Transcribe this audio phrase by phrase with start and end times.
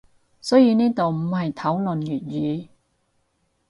[0.41, 2.67] 所以呢度唔係討論粵語